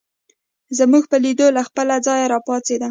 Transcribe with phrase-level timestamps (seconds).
[0.77, 2.79] زموږ په لیدو له خپله ځایه راپاڅېد.